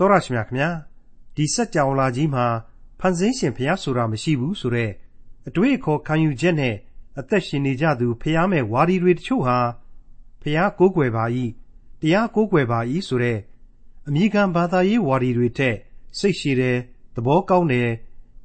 [0.00, 0.70] တောရရှိမြခင်ဗျာ
[1.36, 2.46] ဒီစက်ကြောင်လာကြီးမှာ
[3.00, 4.92] ဖန်ဆင်းရှင်ဖျားဆိုတာမရှိဘူးဆိုတော့
[5.48, 6.74] အတွေ့အခေါ်ခံယူချက်နဲ့
[7.18, 9.58] အသက်ရှင်နေကြသူဖျားမဲ့ဝါဒီတွေတချို့ဟာ
[10.42, 11.24] ဖျားကိုးကွယ်ပါ၏
[12.00, 13.38] တရားကိုးကွယ်ပါ၏ဆိုတဲ့
[14.08, 15.76] အမိခံဘာသာရေးဝါဒီတွေထက်
[16.18, 16.76] စိတ်ရှိတယ်
[17.14, 17.88] သဘောကောင်းတယ်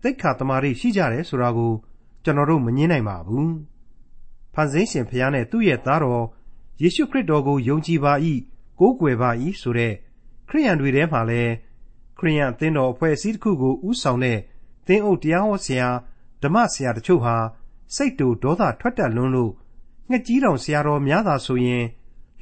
[0.02, 1.74] သိက္ခာတမာရီရှိကြတယ်ဆိုတာကို
[2.24, 3.54] ကျွန်တော်တို့မငင်းနိုင်ပါဘူး
[4.54, 6.26] ဖန်ဆင်းရှင်ဖျားနဲ့သူ့ရဲ့သားတော်
[6.82, 8.14] ယေရှုခရစ်တော်ကိုယုံကြည်ပါ၏
[8.80, 9.30] ကိုးကွယ်ပါ၏
[9.62, 9.94] ဆိုတဲ့
[10.50, 11.52] ခရိယန်တွေထဲမှာလည်း
[12.18, 14.40] ခရိယန်အသင်းတော်အဖွဲ့အစည်းတစ်ခုကိုဥဆောင်တဲ့
[14.88, 15.88] သင်းအုပ်တရားဟောဆရာ
[16.42, 17.36] ဓမ္မဆရာတချို့ဟာ
[17.96, 19.52] စိတ်တူဒေါသထွက်တတ်လွန်းလို့
[20.10, 21.86] ငှက်ကြီးတောင်ဆရာတော်များသာဆိုရင်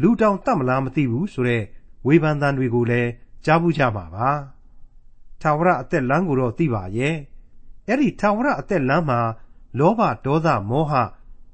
[0.01, 1.63] လူတောင်တတ်မလားမသိဘူးဆိုတဲ့
[2.05, 3.09] ဝေဖန်သံတွေကိုလည်း
[3.45, 4.29] ကြားဘူးကြမှာပါ
[5.41, 7.15] ထာဝရအသက်လမ်းကိုတော့သိပါရဲ့
[7.87, 9.19] အဲ့ဒီထာဝရအသက်လမ်းမှာ
[9.79, 10.93] လောဘဒေါသမောဟ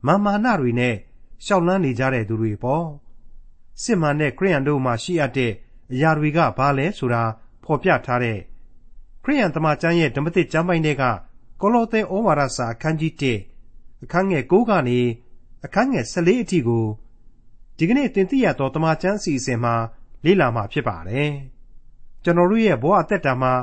[0.05, 0.95] မာမာနတွေနဲ့
[1.45, 2.85] ရှောက်လန်းနေကြတဲ့သူတွေပေါ့
[3.81, 5.51] စစ်မှန်တဲ့ခရိယန်တို့မှာရှိအပ်တဲ့
[5.91, 7.23] အရာတွေကဘာလဲဆိုတာ
[7.63, 8.39] ဖော်ပြထားတဲ့
[9.23, 11.03] ခရိယန်တမန်ကျမ်းရဲ့ဓမ္မသစ်ကျမ်းပိုင်းတွေက
[11.61, 13.13] ကောလောသဲဩဝါဒစာအခန်းကြီး
[13.59, 14.99] 1အခန်းငယ်9ကနေ
[15.65, 16.85] အခန်းငယ်14အထိကို
[17.77, 19.75] ဒီကနေ့တင်ပြရတော့တမန်ကျမ်းအစီအစဉ်မှာ
[20.25, 21.31] လေ့လာမှာဖြစ်ပါတယ်
[22.23, 23.53] ကျွန်တော်တို့ရဲ့ဘဝအသက်တာမှာ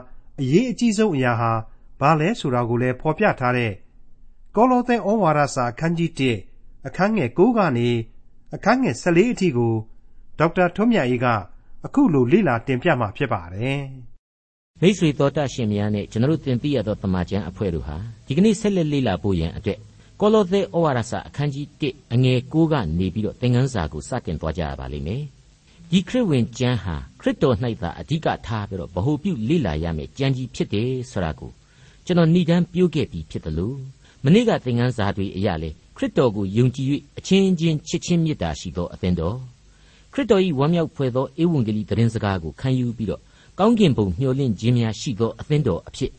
[0.41, 1.53] အရေးအကြီးဆုံးအရာဟာ
[2.01, 3.73] ဘာလဲဆိုတာကိုလည်းဖော်ပြထားတဲ့
[4.57, 6.11] ကောလောသဲဩဝါဒစာအခန်းကြီး
[6.49, 7.89] 1အခန်းငယ်9ကနေ
[8.55, 9.75] အခန်းငယ်14အထိကို
[10.39, 11.27] ဒေါက်တာထွန်းမြတ်အေးက
[11.87, 13.81] အခုလိုလေ့လာတင်ပြမှာဖြစ်ပါတယ်။
[14.81, 19.79] မိတ်ဆွေတော်တတ်ရှင်များနဲ့ကျွန်တော်တို့သင်သိရသောတမန်ကျန်အဖွဲ့တို့ဟာဒီကနေ့ဆက်လက်လေ့လာဖို့ရန်အတွက်
[20.21, 25.23] ကောလောသဲဩဝါဒစာအခန်းကြီး1အငယ်9ကနေပြီးတော့သင်ခန်းစာကိုစတင်သွားကြရပါလိမ့်မယ်။
[25.91, 31.51] ဒီခရစ်ဝင်ကျမ်းဟာခရစ်တော်၌သာအဓိကထားပြီးတော့ဗဟုပြုလေ့လာရမယ့်ကျမ်းကြီးဖြစ်တယ်ဆိုတာကို
[32.07, 33.77] ကျွန်တော်ဏ္ဍန်ပြုခဲ့ပြီးဖြစ်တယ်လို့
[34.25, 36.87] မနေ့ကသင်ခန်းစာတွေအရာလေခရစ်တော်ကိုယုံကြည်၍
[37.19, 39.37] အချင်းချင်းချစ်ချင်းမေတ္တာရှိသောအသင်းတော်
[40.17, 43.23] ခရစ်တော်၏ဝမ်းမြောက်ဖွယ်သောဧဝံဂေလိသတင်းစကားကိုခံယူပြီးတော့
[43.59, 46.11] ကောင်းကင်ဘုံမျှော်လင့်ခြင်းများရှိသောအသင်းတော်အဖြစ်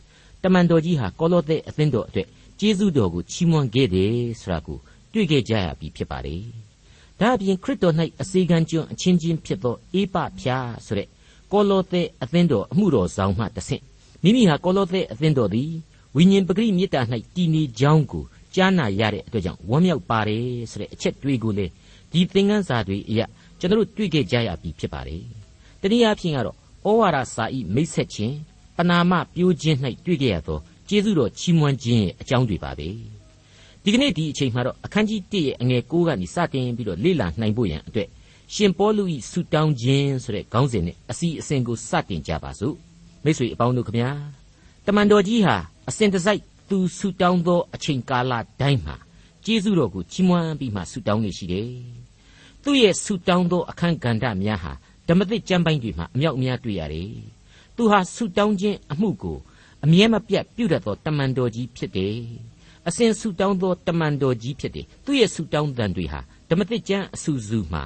[0.42, 2.28] တမန်တော်ကြီးဟာကောလောသဲအသင်းတော်အတွက်
[2.60, 4.78] ကျေးဇူးတော်ကိုချီးမွမ်းခဲ့တယ်ဆိုတာကို
[5.12, 6.36] တွေ့ခဲ့ကြရပြီဖြစ်ပါလေ။
[7.20, 10.56] ဒါအပြင်ခရစ်တော်၌အစေခံကျွန်းအချင်းချင်းဖြစ်သောအေးပဖြာ
[10.86, 11.08] ဆိုတဲ့
[11.52, 13.82] ကောလောသဲအသင်းတော်အမှုတော်ဆောင်မှတဆင့်
[14.22, 15.70] မိမိဟာကောလောသဲအသင်းတော်သည်
[16.16, 17.00] ဝိညာဉ်ပဂရိမေတ္တာ၌
[17.34, 21.66] တည်နေကြောင်းကိုကြားနာရတဲ့အတွက်ကြောင့်ဝမ်းမြောက်ပါတယ်ဆိုတဲ့အချက်တွေးကိုလေ
[22.12, 23.26] ဒီသင်ခန်းစာတွေအရာ
[23.60, 25.22] ကျွန်တော်တို့တွေ့ခဲ့ကြရပြီဖြစ်ပါတယ်။
[25.80, 26.56] တနည်းအားဖြင့်ကတော့
[26.88, 28.36] ဩဝါဒစာဤမိတ်ဆက်ခြင်း
[28.76, 29.76] ပနာမပြိုးခြင်း၌
[30.06, 30.58] တွေ့ခဲ့ရသော
[30.88, 32.88] ကျေးဇူးတော်ချီးမွမ်းခြင်းရဲ့အကြောင်းတွေပါပဲ။
[33.82, 38.08] ဒီကနေ့ဒီအချိန်မှာတော့အခန်းကြီး1ရဲ့အငယ်9ကနေစတင်ပြီးတော့လေ့လာနိုင်ဖို့ရန်အတွက်
[38.54, 42.74] ရှင်ပေါလုဤဆူတောင်းခြင်းဆိုတဲ့ခေါင်းစဉ်နဲ့အစီအစဉ်ကိုစတင်ကြပါစို့။
[43.24, 44.10] မိတ်ဆွေအပေါင်းတို့ခမညာ
[44.86, 45.56] တမန်တော်ကြီးဟာ
[45.88, 48.96] အစဉ်တစိုက်သူဆူတောင်းသောအချိန်ကာလတိုင်းမှာ
[49.44, 51.68] ကျေးဇူးတော်ကိုချီးမွမ်းပြီးမှဆူတောင်းနေရှိတယ်။
[52.70, 54.72] သူ့ရဲ့ဆူတောင်းသောအခန်းကဏ္ဍများဟာ
[55.08, 57.10] ဓမ္မသစ်ကျမ်းပိုင်းတွေမှာအမြောက်အများတွေ့ရတယ်။
[57.76, 59.38] သူဟာဆူတောင်းခြင်းအမှုကို
[59.84, 62.16] အမြဲမပြတ်ပြုတတ်သောတမန်တော်ကြီးဖြစ်တယ်။
[62.88, 67.82] အစဉ်ဆူတောင်းသောတမန်တော်ကြီးဖြစ်တယ်။သူ့ရဲ့ဆူတောင်းတန်တွေဟာဓမ္မသစ်ကျမ်းအစူစူမှာ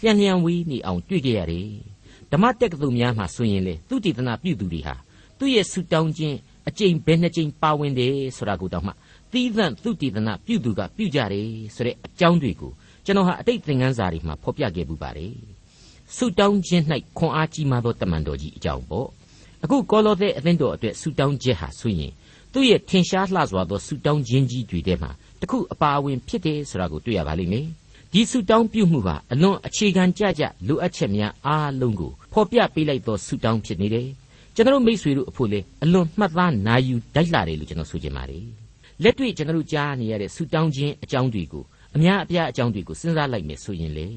[0.00, 1.68] လျှံလျှံဝေးနေအောင်တွေ့ကြရတယ်။
[2.32, 4.94] ဓမ္မတက္ကသိုလ်များမှာဆိုရင်လေသူတည်တနာပြုသူတွေဟာ
[5.38, 6.36] သူ့ရဲ့ဆူတောင်းခြင်း
[6.68, 8.92] အကျိန်ဘယ်နှကြိမ်ပါဝင်တယ်ဆိုတာကိုတောင်မှ
[9.32, 12.72] သီးသန့်သူတည်တနာပြုသူကပြုကြတယ်ဆိုတဲ့အကြောင်းတွေကို
[13.06, 15.32] ကျွန်တော်ဟာအတိတ်သင်ခန်းစာတွေမှာဖော်ပြခဲ့ပူပါတယ်။
[16.16, 16.84] ဆူတောင်းခြင်း၌
[17.18, 19.08] ခွန်အားကြီးမားသောတမန်တော်ကြီးအကြောင်းပေါ့။
[19.64, 22.12] အခုကောလောသဲအသင်းတော်အတွက်ဆူတောင်းခြင်းဟာဆိုရင်
[22.52, 27.66] သူ့ရဲ့ထင်ရှားလှစွာသောဆူတောင်းခြင်းကြီးတွေထဲမှာတခုအပါအဝင်ဖြစ်တယ်ဆိုတာကိုတွေ့ရပါလိမ့်မယ်။
[28.12, 34.08] ဒီဆူတောင်းပြုမှုဟာအလွန်အခြေခံကြကြလိုအပ်ချက်များအားလုံးကိုဖော်ပြပေးလိုက်သောဆူတောင်းဖြစ်နေတယ်။
[34.54, 38.44] ကျွန်တော်မိษွေတို့အဖို့လေအလွန်မှတ်သားနာယူတိုက်လာတယ်လို့ကျွန်တော်ဆိုချင်ပါတယ်
[39.02, 41.64] လက်တွေ့ကျွန်တော်ကြားနေရတဲ့ဆူတောင်းခြင်းအကြောင်းတွေကို
[41.96, 44.08] အများအပြားအကြောင်းတွေကိုစဉ်းစားလိုက်မယ်ဆိုရင်လေ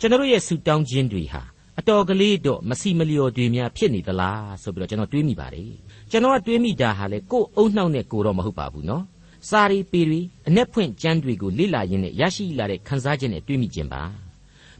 [0.00, 1.42] ကျွန်တော်ရဲ့ဆူတောင်းခြင်းတွေဟာ
[1.78, 5.72] အတော်ကလေးတော့မစီမလျော်တွေများဖြစ်နေသလားဆိုပြီးတော့ကျွန်တော်တွေးမိပါတယ်
[6.10, 9.04] ကျွန်တော်ကတွေးမိတာဟာလေကိုယ်အုံနှောက်နဲ့ကိုတော့မဟုတ်ပါဘူးနော်
[9.48, 14.02] စာရီပေတွေအ내ဖွင့်ကျမ်းတွေကိုလေ့လာရင်းနဲ့ရရှိလာတဲ့ခန်းစားချက်နဲ့တွေးမိခြင်းပါ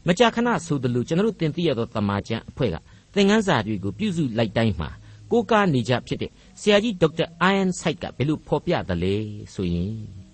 [0.07, 2.75] မကြာခဏဆိုသလိုကျွန်တော်တင်ပြရသောတမန်ကျမ်းအဖွဲ့က
[3.13, 4.89] သင်ခန်းစာတွေကိုပြုစုလိုက်တိုင်းမှာ
[5.31, 9.15] ကိုးကားနေကြဖြစ်တဲ့ဆရာကြီးဒေါက်တာအိုင်အန်ဆိုက်ကဘယ်လိုဖော်ပြသလဲ
[9.53, 10.26] ဆိုရင်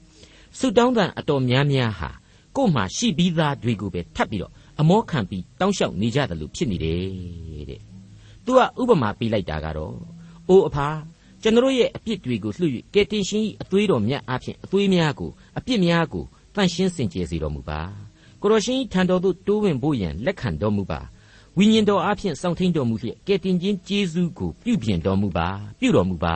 [0.60, 2.10] ဆုတောင်းတန်အတော်များများဟာ
[2.56, 7.82] ကို့မှာရှိပြီးသားတွေကိုပဲထပ်ပြီးတော့အမောခံပြီးတောင်းလျှောက်နေကြတယ်လို့ဖြစ်နေတယ်တဲ့။
[8.46, 9.96] तू ကဥပမာပေးလိုက်တာကတော့
[10.50, 10.88] အိုးအဖာ
[11.42, 16.26] ကျွန်တော်ရဲ့အပြစ်တွေကိုလှုပ်၍ကယ်တင်ရှင်၏အသွေးတော်မြတ်အဖြစ်အသွေးများကိုအပြစ်များကို
[16.56, 17.82] တန့်ရှင်းစင်ကြယ်စေတော်မူပါ။
[18.42, 21.00] ကိုရရှင်ထံတော်သို့တိုးဝင်ဖို့ရန်လက်ခံတော်မူပါ
[21.58, 25.48] ဝိညာဉ်တော်အဖျင်စောင့်ထိန်တော်မူလျက်ကဲတင်ခြင်းကျေးဇူးကိုပြုပြင်တော်မူပါ
[25.80, 26.36] ပြုတော်မူပါ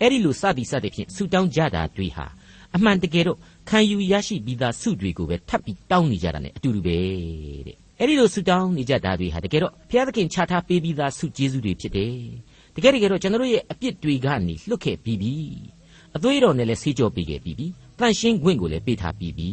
[0.00, 2.26] အဲ့ဒီလိုစသည်စသည်ဖြင့်ဆုတောင်းကြတာတွေဟာ
[2.76, 3.38] အမှန်တကယ်တော့
[3.68, 6.98] ခံယူရရှိပြီးသားဆုတွေကိုပဲထပ်ပြီးတောင်းနေကြတာ ਨੇ အတူတူပဲ
[7.66, 12.16] တဲ့အဲ့ဒီလိုဆုတောင်းနေကြတာတွေဟာတကယ်တော့ဘုရားသခင်ချထားပေးပြီးသားဆုကျေးဇူးတွေဖြစ်တယ်
[12.74, 15.34] တကယ်တကယ်တော့ကျွန်တော်ရဲ့အပြစ်တွေကနေလွတ်ခဲ့ပြီးပြီ
[16.16, 17.66] အသွေးတော်နဲ့လည်းဆေးကြောပေးခဲ့ပြီးပြီ
[17.98, 19.50] တန်ရှင်းခွင့်ကိုလည်းပေးထားပြီးပြီ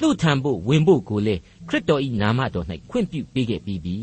[0.00, 3.96] သူ့ထံဖို့ဝင်ဖို့ကိုလည်းခရစ်တော်၏နာမတော်၌ခွင့်ပြုပေးခဲ့ပြီးပြီ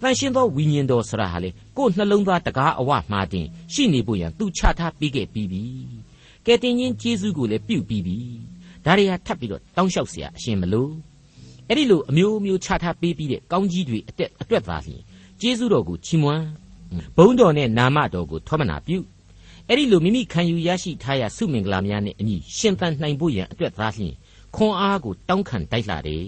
[0.00, 5.64] တန်ရှင်းသောဝိညာဉ်တော်ဆရာဟာလေကိုယ်နှလုံးသားတကားအဝမှားတင်ရှိနေဖို့ရန်သူချထားပေးခဲ့ပြီးပြီ
[6.45, 8.17] ကဲတင်ချင်းကျေးဇူးကိုလည်းပြုပြီးပြီ
[8.85, 10.91] ဒါတွေဟာထပ်ပြီးတော့တောင်းလျှောက်เสียအရှင်မလို့
[11.67, 15.01] အဲ့ဒီလိုအမျိုးမျိုးချထားပေးပြီးတဲ့ကောင်းကြီးတွေအတက်အတွက်သာလျှင်
[15.41, 16.45] ကျေးဇူးတော်ကိုချီးမွမ်း
[17.15, 18.97] ဘုန်းတော်နဲ့နာမတော်ကိုထောမနာပြု
[19.67, 24.13] အဲ့ဒီလိုမိမိခံယူရရှိထားရဆုမင်္ဂလာများနဲ့အညီရှင်သန်နိုင်ဖို့ရန်အတွက်သာလျှင်
[24.55, 26.25] ခွန်အားကိုတောင်းခံတိုက်လာတယ်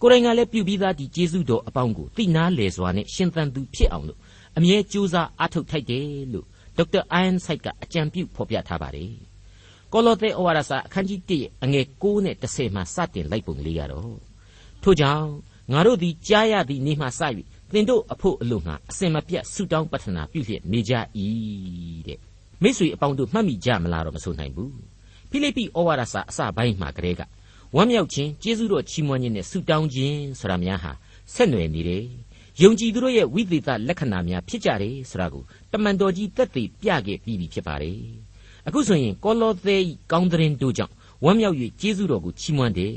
[0.00, 4.18] ကိုယ်တိုင်ကလည်းပြုပြီးသားဒီကျေးဇူးတော်အပေါင်းကိုသိနာလေစွာနဲ့ရှင်သန်သူဖြစ်အောင်လို့
[4.56, 6.46] အမြဲကြိုးစားအားထုတ်ထိုက်တယ်လို့
[6.77, 9.13] ဒေါက်တာအိုင်န်ဆိုင်ကအကြံပြုဖော်ပြထားပါတယ်
[9.93, 14.15] ကောလောသဲဩဝါဒစာအခန်းကြီး1ရဲ့အငယ်9နဲ့10မှာစတင်လိုက်ပုံလေးကတော့
[14.83, 15.29] ထို့ကြောင့်
[15.71, 17.21] ငါတို့သည်ကြားရသည့်နေ့မှစ၍
[17.73, 20.93] သင်တို့အဖို့အလို့ငှာအစင်မပြတ်ဆုတောင်းပတ္ထနာပြုလျက်နေကြ၏
[22.07, 22.19] တဲ့
[22.61, 24.75] မိတ်ဆွေအပေါင်းတို့မှတ်မိကြမလားတော့မဆိုနိုင်ဘူး
[25.29, 27.21] ဖိလိပ္ပိဩဝါဒစာအစပိုင်းမှာကတည်းက
[27.75, 30.91] ဝမ်းမြောက်ခြင်းကျေးဇူးတော်ချီးမွမ်းခြင်းနဲ့ဆုတောင်းခြင်းဆိုတာများဟာ
[31.33, 32.03] ဆက်နွယ်နေတယ်
[32.61, 37.99] ယုံကြည်သူတို့ရဲ့ဝိသေသလက္ခဏာများဖြစ်ကြတယ်ဆိုတာကိုတမန်တော်ကြီးသက်သေပြခဲ့ပြီးပြီဖြစ်ပါတယ်
[38.67, 39.77] အခုဆိုရင်ကောလောသဲ
[40.11, 40.93] ကောင်းတဲ့တို့ကြောင့်
[41.23, 42.95] ဝမ်းမြောက်၍ကျေးဇူးတော်ကိုချီးမွမ်းတယ်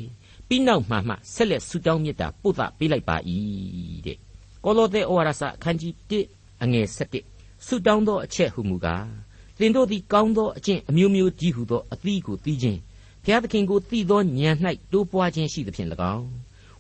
[0.49, 3.17] ပြီးနောက်မှမှဆက်လက်ဆုတောင်းမြတ်တာပို့သပေးလိုက်ပါ၏
[4.07, 4.19] တဲ့
[4.65, 6.87] ကောလောသဲဩဝါဒစာအခန်းကြီး1အငယ်
[7.27, 9.07] 7ဆုတောင်းသောအချက်ဟုမူကား
[9.59, 12.79] သင်တို့သည်ကောင်းသောအကျင့်အမျိုးမျိုးကြီးဟုသောအသီးကိုသိခြင်း
[13.25, 14.57] ဘုရားသခင်ကိုသိသောဉာဏ်၌
[14.93, 16.29] တိုးပွားခြင်းရှိသဖြင့်၎င်း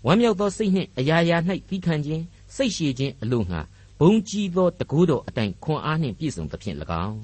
[0.06, 1.36] ဝမ်းမြောက်သောစိတ်နှင့်အရာရာ၌
[1.68, 2.24] သီးခံခြင်း
[2.54, 3.60] စိတ်ရှည်ခြင်းအလို့ငှာ
[4.00, 7.20] ဘုံကြီးသောတကူတော်အတိုင်းခွန်အားနှင့်ပြည့်စုံသဖြင့်၎င်း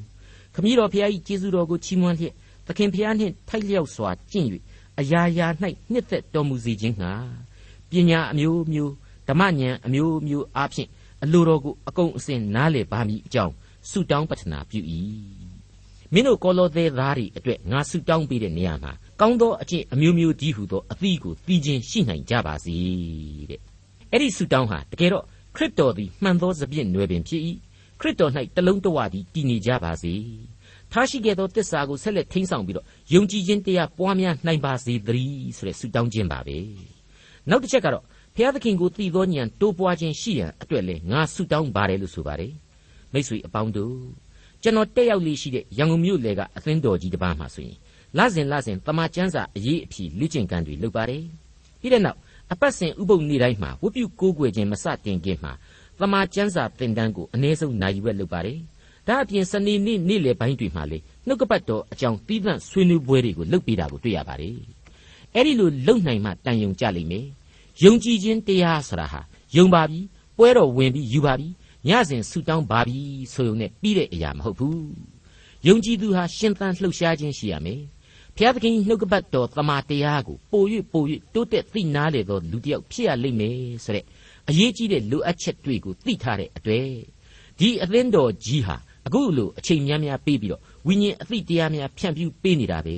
[0.55, 2.35] ခမည်းတော်ဘုရား၏ကျေးဇူးတော်ကိုချီးမွမ်းလျက်
[2.67, 4.49] သခင်ဘုရားနှင့်ထိုက်လျောက်စွာကျင့်၍
[5.01, 5.47] အရာရာ၌
[5.93, 7.13] နှစ်သက်တော်မူစေခြင်းငှာ
[7.91, 8.93] ပညာအမျိုးမျိုး
[9.29, 10.89] ဓမ္မဉာဏ်အမျိုးမျိုးအားဖြင့်
[11.23, 13.55] အလိုတော်ကိုအကုန်အစင်နားလည်ပါမည်အကြောင်း
[13.91, 14.81] ဆုတောင်းပတနာပြု၏
[16.13, 22.77] မင်းတို့ကောလောသဲသားတွေအတွက်ငါဆုတောင်းပေးတဲ့နေရာမှာကောင်းသောအကျင့်အမျိုးမျိုးဒီဟုသောအသီးကိုသိခြင်းရှိနိုင်ကြပါစေ
[23.51, 23.74] တဲ့
[24.15, 25.25] အဲ့ဒီဆုတောင်းဟာတကယ်တော့
[25.57, 27.43] ခရစ်တော်သည်မှန်သောစပြည့်နွယ်ပင်ဖြစ်၏
[28.01, 30.15] ခရစ်တော်၌တလုံးတဝသည်တည်နေကြပါစေ
[30.93, 36.59] ထားရှိခဲ့သောတစ္ဆာကိုဆက်လက်ထိန်းဆောင်ပြီးတော့ယုံကြည်ခြင်းတရားပွားများနိုင်ပါစေသတည်းဆိုတဲ့ဆုတောင်းခြင်းပါပဲ
[37.51, 42.53] နောက်တစ်ချက်ကတော့ဘုရားသခင်ကိုသိသောဉာဏ်တိုးပွားခြင်းရှိရန်အတွက်လဲငါဆုတောင်းပါတယ်လို့ဆိုပါတယ်
[43.13, 43.97] မိတ်ဆွေအပေါင်းတို့
[44.63, 47.77] ကျွန်တော်တက်ရောက်လေးရှိတဲ့ရန်ကုန်မြို့လေကအသင်းတော်ကြီးတစ်ပါးမှာဆိုရင်
[48.19, 51.25] လစဉ်လစဉ်တမန်ကျမ်းစာအရေးအဖြီလေ့ကျင့်ခန်းတွေလုပ်ပါတယ်
[51.81, 52.19] ပြီးတဲ့နောက်
[52.53, 55.53] အပတ်စဉ်ဥပုပ်နေ့တိုင်းမှာဝတ်ပြုကိုးကွယ်ခြင်းမစတင်ခင်မှာ
[56.01, 58.59] တမန်ကျမ်းစာသင်တန်းကိုအနည်းဆုံးနိုင်ရွက်လုပ်ပါတယ်
[59.09, 64.57] ဒါအပြင်စနေနေ့နေ့လယ်ပိုင်းတွေမှာလေနှုတ်ကပတ်တော်အကြောင်းပြီးသန့်ဆွေးနွေးပွဲတွေကိုလုပ်ပေးတာကိုတွေ့ရပါတယ်
[65.35, 67.27] အဲ့ဒီလိုလုပ်နိုင်မှတန်ယုံကြလိမ့်မယ်
[67.85, 69.21] ယုံကြည်ခြင်းတရားဆိုတာဟာ
[69.57, 70.01] ယုံပါပြီ
[70.39, 71.49] ပွဲတော်ဝင်ပြီးယူပါပြီ
[71.89, 72.99] ညစဉ်ဆူတောင်းပါပြီ
[73.35, 74.85] ဆိုုံနဲ့ပြီးတဲ့အရာမဟုတ်ဘူး
[75.67, 77.81] ယုံကြည်သူဟာရှင်သန်လှုပ်ရှားခြင်းရှိရမယ်
[78.37, 81.05] ဘုရားသခင်နှုတ်ကပတ်တော်တမန်တရားကိုပို၍ပို၍
[81.35, 84.05] တိုးတက်သိနာလေသောလူတစ်ယောက်ဖြစ်ရလိမ့်မယ်ဆိုတဲ့
[84.49, 86.89] အရေးကြီးတဲ့လိုအပ်ချက်တွေကိုသိထားတဲ့အတွေ့
[87.59, 88.77] ဒီအသင်းတော်ကြီးဟာ
[89.07, 92.97] အခုလိုအချိန်များများပေးပြီးတော့ဝိညာဉ်အသိတရားများဖြန့်ဖြူးပေးနေတာပဲ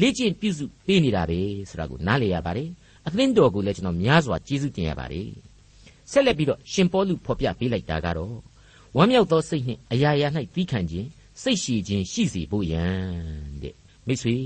[0.00, 2.68] လေ့ကျင့်ပြုစုပေးနေတာပဲဆိုတာကိုနားလည်ရပါတယ်
[3.06, 5.28] အသင်းတော်ကိုလည်းကျွန်တော်များစွာကျေးဇူးတင်ရပါတယ်
[6.10, 8.36] ဆက်လက်ပြီးတော့ရှင်ပေါလုဖော်ပြပေးလိုက်တာကတော့
[8.96, 11.08] ဝမ်းမြောက်သောစိတ်နှင့်အရာရာ၌သီးခံခြင်း
[11.42, 13.02] စိတ်ရှည်ခြင်းရှိစေဖို့ရန်
[13.62, 13.74] တဲ့
[14.06, 14.36] မိတ်ဆွေ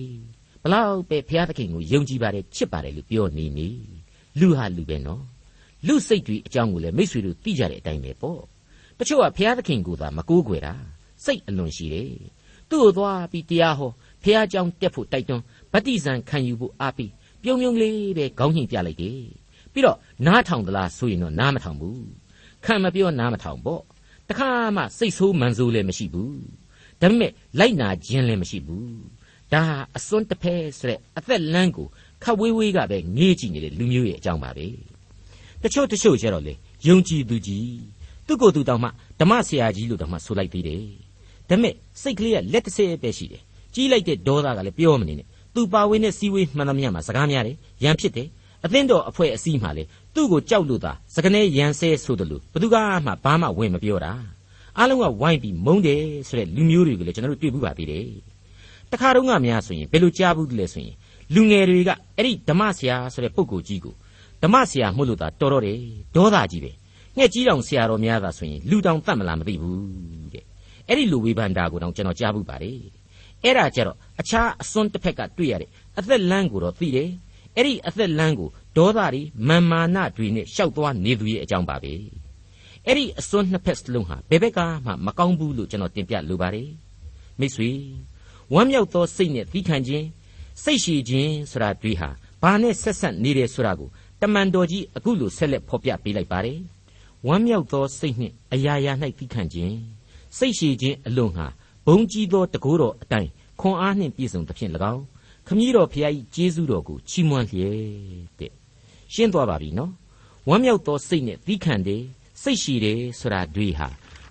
[0.62, 3.68] ဘလောက်ပဲဘုရားသခင်ကိုယုံကြည်ပါတယ်ချစ်ပါတယ်လို့ပြောနေနေ
[4.40, 5.22] လူဟာလူပဲနော်
[5.86, 8.40] လူစိတ်တွေအကြောင်းကိုလည်းမိတ်ဆွေတို့သိကြတဲ့အတိုင်းပဲပေါ့
[8.98, 10.74] တချို့ကဘုရားသခင်ကိုသာမကိုးကွယ်တာ
[11.24, 12.12] စိတ်အလွန်ရှိတယ်
[12.70, 13.90] သူ့ကိုသွားပြီးတရားဟော
[14.22, 17.10] ဘုရားကြောင့်တက်ဖို့တိုက်တွန်းဗတ္တိဇံခံယူဖို့အားပေး
[17.42, 19.20] ပြုံးပြုံးလေးပဲခေါင်းညှိပြလိုက်တယ်
[19.72, 22.04] ပြီးတော့နားထောင်သလားဆိုရင်တော့နားမထောင်ဘူး
[22.64, 23.82] ခံမပြောနားမထောင်ပေါ့
[24.28, 26.40] တခါမှစိတ်ဆိုးမှန်ဆိုးလည်းမရှိဘူး
[27.00, 29.17] ဒါပေမဲ့လိုက်နာခြင်းလည်းမရှိဘူး
[29.52, 31.86] ဒါဟာအစွန်းတစ်ဖဲဆိုတဲ့အသက်လန်းကို
[32.22, 34.66] ခတ်ဝေးဝေးကပဲငေးကြည့်နေတဲ့လူမျိုးရဲ့အကြောင်းပါပဲ
[35.62, 36.54] တချို့တချို့ကျတော့လေ
[36.86, 37.68] ယုံကြည်သူကြီး
[38.26, 38.88] သူ့ကိုယ်သူတောင်မှ
[39.20, 40.82] ဓမ္မဆရာကြီးလို့တောင်မှဆိုလိုက်သေးတယ်
[41.48, 43.42] ဒါပေမဲ့စိတ်ကလေးကလက်တစ်စဲပဲရှိတယ်
[43.74, 48.28] ကြီးလိုက်တဲ့ဒေါသကလည်းပြောမနေနဲ့သူပါဝင်တဲ့စီဝေးမှန်သမျှမှာစကားများတယ်ရန်ဖြစ်တယ်
[48.64, 52.76] အသင်းတော်အဖွဲ့အစည်းမှလေသူ့ကိုကြောက်လို့သာစကနေရန်ဆဲဆိုတယ်လို့ဘသူက
[53.06, 54.12] မှဘာမှဝင်မပြောတာ
[54.78, 58.06] အားလုံးကဝိုင်းပြီးမုန်းတယ်ဆိုတဲ့လူမျိုးတွေကိုလည်းကျွန်တော်တို့တွေ့ဘူးပါသေးတယ်
[58.92, 60.96] တခါတော့ငါများဆိုရင်ဘယ်လိုကြားဘူးလဲဆိုရင်
[61.34, 63.94] လူငယ်တွေကအဲ့ဒီဓမ္မဆရာဆိုတဲ့ပုဂ္ဂိုလ်ကြီးကို
[64.42, 65.78] ဓမ္မဆရာမှုလို့သာတော်တော်တယ်
[66.16, 66.72] ဒေါသကြီးပဲ
[67.16, 70.44] ငှက်ကြီးတောင်ဆရာတော်များသာဆိုရင်လူတောင်တတ်မလားမသိဘူးတဲ့
[70.88, 72.78] အဲ့ဒီလူဝေဖန်တာကိုတောင်ကျွန်တော်ကြားဘူးပါတယ်
[73.44, 77.08] အဲ့ဒါကြတော့အခြားအစွန်းတစ်ဖက်ကတွေ့ရတယ်အသက်လန်းကိုတော့သိတယ်
[77.56, 81.92] အဲ့ဒီအသက်လန်းကိုဒေါသတွေမာမာနတွေနဲ့ရှောက်သွားနေသူရဲ့အကြောင်းပါပဲ
[82.86, 86.70] အဲ့ဒီအစွန်းနှစ်ဖက်စလုံးဟာဘယ်ဘက်ကမှမကောင်းဘူးလို့ကျွန်တော်တင်ပြလိုပါတယ်
[87.40, 87.70] မိတ်ဆွေ
[88.54, 90.06] ဝမ်းမြောက်သောစိတ်နဲ့သီးခံခြင်း
[90.62, 92.08] စိတ်ရှိခြင်းဆိုတာတွေဟာ
[92.42, 93.88] ဘာနဲ့ဆက်ဆက်နေတယ်ဆိုတာကို
[94.20, 96.58] တမန်တော်ကြီးအခုလိုဆက်လက်ဖော်ပြပေးလိုက်ပါတယ်
[97.26, 99.76] ဝမ်းမြောက်သောစိတ်နှင့်အရာရာ၌သီးခံခြင်း
[100.36, 101.46] စိတ်ရှိခြင်းအလုံးဟာ
[101.86, 105.04] ဘုံကြီးသောတကိုးတော်အတိုင်းခွန်အားနှင့်ပြည့်စုံသဖြင့်၎င်း
[105.46, 107.78] ခမည်းတော်ဖျားကြီးကျေးဇူးတော်ကိုချီးမွမ်းလျက်
[108.38, 108.52] တဲ့
[109.14, 109.92] ရှင်းသွားပါပြီနော်
[110.48, 112.02] ဝမ်းမြောက်သောစိတ်နဲ့သီးခံတယ်
[112.42, 113.88] စိတ်ရှိတယ်ဆိုတာတွေဟာ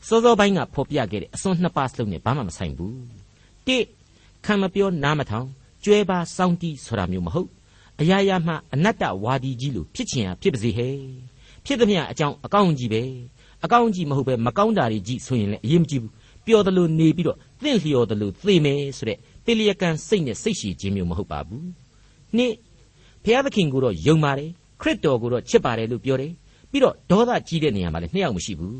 [0.07, 2.97] စောစောပိုင်းကဖော်ပြခဲ့တဲ့အစွန်းနှစ်ပါးစလုံးနဲ့ဘာမှမဆိုင်ဘူး
[3.67, 3.77] တိ
[4.45, 5.47] ခံမပြောနားမထောင်
[5.83, 7.49] ကျွဲပါစောင်းတီးဆိုတာမျိုးမဟုတ်
[8.01, 10.95] အရာရာမှအနတ္တဝါဒီကြီးလို့ဖြစ်ချင်ရဖြစ်ပါစေဟဲ့
[11.65, 13.03] ဖြစ်သမျှအကြောင်းအကောင်းကြီးပဲ
[13.63, 16.11] အကောင်းကြီးမဟုတ်ပဲမကောင်းတာတွေကြီးဆိုရင်လည်းအရေးမကြီးဘူး
[16.45, 21.67] ပျော်တယ်လို့နေပြီးတော့သင့်လျော်တယ်လို့သေမယ်ဆိုတဲ့တေလျကန်စိတ်နဲ့စိတ်ရှိခြင်းမျိုးမဟုတ်ပါဘူး
[22.37, 22.53] နှစ်
[23.23, 24.49] ဘုရားသခင်ကိုတော့ယုံပါတယ်
[24.81, 26.31] ခရစ်တော်ကိုတော့ချစ်ပါတယ်လို့ပြောတယ်
[26.71, 28.75] ပြီးတော့ဒေါသကြီးတဲ့နေရာမှာလည်းနှစ်ယောက်မရှိဘူး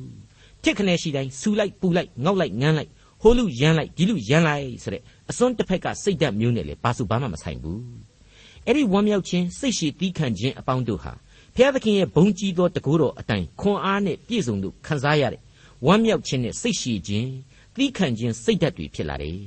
[0.64, 2.90] တစ်ခနဲ့ရှိတိုင်းစူလိုက်ပူလိုက်ငေါက်လိုက်ငန်းလိုက်
[3.22, 7.82] ဟိုလူရမ်းလိုက်ဒီလူရမ်းလိုက်ဆိုတဲ့ အစွန်းတစ်ဖက်ကစိတ်ဓာတ်မျိုးနဲ့လေဘာစုဘာမှမဆိုင်ဘူး
[8.66, 11.14] အဲ့ဒီဝမ်းမြောက်ခြင်းစိတ်ရှိတီးခံခြင်းအပေါင်းတို့ဟာ
[11.56, 15.42] ဘုရားသခင်ရဲ့ဘုန်းကြီးသောတကူတော်အတိုင်းခွန်အားနဲ့ပြည့်စုံလို့ခံစားရတဲ့
[15.86, 17.30] ဝမ်းမြောက်ခြင်းနဲ့စိတ်ရှိခြင်း
[17.76, 19.40] တီးခံခြင်းစိတ်ဓာတ်တွေဖြစ်လာတယ်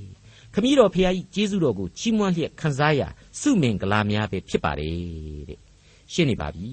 [0.54, 3.00] ခမည်းတော်ဖခင်ကြီးကျေးဇူးတော်ကိုချီးမွမ်းလျက်ခံစားရ
[3.40, 4.94] စုမင်္ဂလာများပဲဖြစ်ပါတယ်
[5.48, 5.58] တဲ့
[6.12, 6.68] ရှင်းနေပါပြီ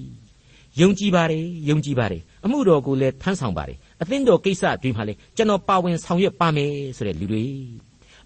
[0.80, 7.44] ယုံကြည်ပါတယ်ယုံကြည်ပါတယ်အမှုတော်ကိုလည်းထမ်းဆောင်ပါတယ်အသင်းတော်ကိစ္စတွေမှာလည်းကျွန်တော်ပါဝင်ဆောင်ရွက်ပါမယ်ဆိုတဲ့လူတွေ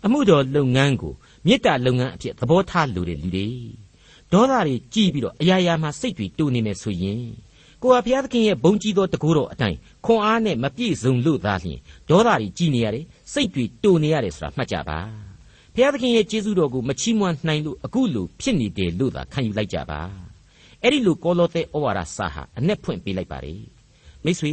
[0.05, 1.15] အမှုတော်လုပ်ငန်းကို
[1.47, 3.49] မေတ္တာလုပ်ငန်းအဖြစ်သဘောထားလိုတဲ့လူတွေ
[4.33, 7.25] ဒေါသတွေကြီးပြီးတော့အရာရာမှာစိတ်တွေတူနေမယ်ဆိုရင်
[7.83, 11.79] ကိုဟာဘုရားသခင်ရဲ့ဘုန်းကြီးသောတကူတော်အတိုင်းခွန်အားနဲ့မပြည့်စုံလို့သာလျှင်
[12.09, 14.99] ဒေါသတွေကြီးနေရတယ်စိတ်တွေတူနေရတယ်ဆိုတာမှတ်ကြပါ
[15.75, 20.01] ဘုရားသခင်ရဲ့ကျေးဇူးတော်ကိုမချီးမွမ်းနိုင်လို့အခုလိုဖြစ်နေတယ်လို့သာခံယူလိုက်ကြပါ
[20.83, 23.55] အဲ့ဒီလိုကောလောသဲဩဝါဒစာဟာအ내ဖွင့်ပေးလိုက်ပါလေ
[24.25, 24.53] မိတ်ဆွေ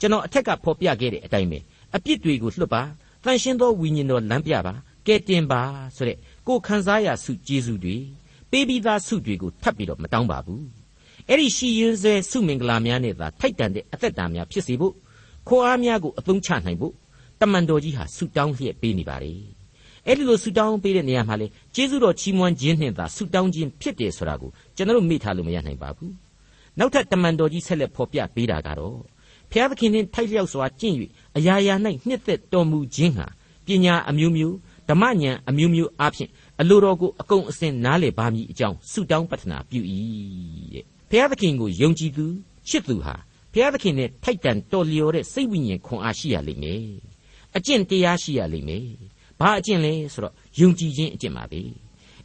[0.00, 1.58] ကျွန်တော်အထက်ကဖော်ပြခဲ့တဲ့အတိုင်းပဲ
[1.96, 2.82] အပြစ်တွေကိုလွတ်ပါ
[3.24, 4.74] တန်ရှင်းသောဝိညာဉ်တော်လမ်းပြပါ
[5.06, 5.62] ကဲတင်ပါ
[5.96, 7.96] ဆိုတဲ့ကိုခံစားရစုကျေးဇူးတွေ
[8.50, 10.64] ပေးပြီးသားစုတွေကိုထပ်ပြီးတော့မတောင်းပါဘူး
[11.28, 14.94] အဲ့ဒီရှိရင်စဲစုမင်္ဂလာများနဲ့သာထိုက်တန်တဲ့အသက်တာများဖြစ်စေဖို့
[15.48, 16.94] ခွန်အားများကိုအသုံးချနိုင်ဖို့
[17.40, 19.32] တမန်တော်ကြီးဟာဆုတောင်းလျက်ပေးနေပါလေ
[20.06, 26.12] အဲ့ဒီလိုဆုတောင်းပေးတဲ့နေရာမှာလေကျေးဇူးတော်ချီးမွမ်းခြင်းနဲ့သာဆုတောင်းခြင်းဖြစ်တယ်ဆိုတာကိုကျွန်တော်မေ့ထားလို့မရနိုင်ပါဘူး
[26.78, 28.98] နောက်ထပ်တမန်တော်ကြီးဆက်လက်ဖော်ပြပေးတာကတော့
[29.52, 30.96] ဖျားသခင်နှင့်ထိုက်လျောက်စွာကျင့်၍
[31.36, 31.74] အရာရာ၌
[32.08, 33.26] နှစ်သက်တော်မူခြင်းဟာ
[33.66, 34.56] ပညာအမျိုးမျိုး
[34.88, 39.80] ဓမ္မဉာဏ်အမျိုးမျိုးအားဖြင့်အလိုတော်ကိုအကုန်အစင်နားလည်ပါမည်အကြောင်းဆုတောင်းပတနာပြု၏
[40.74, 42.26] တဲ့ဖျားသခင်ကိုယုံကြည်သူ
[42.68, 43.14] ချစ်သူဟာ
[43.52, 46.84] ဖျားသခင်နဲ့ထိုက်တန်တော်လျော်တဲ့စိတ်ဝိညာဉ်ခွန်အားရှိရလိမ့်မယ်
[47.56, 48.86] အကျင့်တရားရှိရလိမ့်မယ်
[49.40, 51.60] ဘာအကျင့်လဲဆိုတော့ယုံကြည်ခြင်းအကျင့်ပါပဲ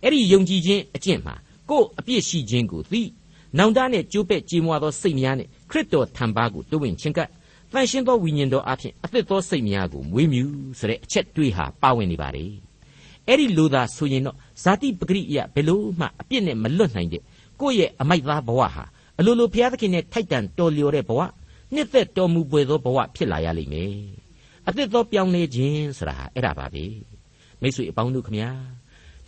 [0.01, 1.35] အဲ့ဒီယုံကြည်ခြင်းအကျင့်မှာ
[1.69, 3.01] ကိုယ်အပြစ်ရှိခြင်းကိုသိ
[3.57, 7.29] နောင်တနဲ့ကြိုးပဲ့ကြေးမွားသောစိတ်များနဲ့ခရစ်တော်ထံပါကိုတိုးဝင်ခြင်းကပ်
[7.71, 10.43] တန်ရှင်းသောဝိညာဉ်တော်အဖြစ်အသက်သောစိတ်များကိုမွေးမြူ
[10.79, 12.45] ဆိုတဲ့အချက်တွေးဟာပါဝင်နေပါလေ
[13.27, 17.21] အဲ့ဒီလိုသာဆိုရင်တော့ဇာတိပဂရိယဘယ်လို့မှအပြစ်နဲ့မလွတ်နိုင်တဲ့
[17.59, 18.85] ကိုယ့်ရဲ့အမိုက်သားဘဝဟာ
[19.19, 21.19] အလိုလိုဘုရားသခင်နဲ့ထိုက်တန်တော်လျော်တဲ့ဘဝ
[21.73, 23.93] နှစ်သက်တော်မူပွေသောဘဝဖြစ်လာရလိမ့်မယ်
[24.67, 26.85] အသက်သောပြောင်းလဲခြင်းဆိုတာဟာအဲ့ဒါပါပဲ
[27.61, 28.49] မိတ်ဆွေအပေါင်းတို့ခမညာ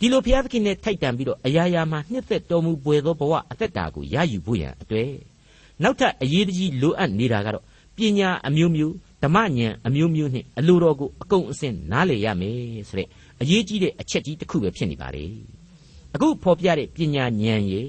[0.00, 5.10] ဒီလိုဘုရားသခင်နဲ့ထိုက်တန်ပြီးတော့အရာရာမှာနှစ်သက်တော်မူပွေသောဘဝအသက်တာကိုရယူဖို့ရန်အတွေ့
[5.82, 7.64] နောက်ထပ်အရေးကြီးလိုအပ်နေတာကတော့
[7.96, 13.08] ပညာအမျိုးမျိုးဓမ္မဉာဏ်အမျိုးမျိုးနဲ့အလိုတော်ကိုအကုန်အစင်နားလည်ရမယ်ဆိုတဲ့
[13.40, 15.24] အရေးကြီးတဲ့အချက်ကြီးတစ်ခုပဲဖြစ်နေပါလေ
[16.14, 17.82] အခုဖော်ပြတဲ့ပညာဉာဏ်ရေ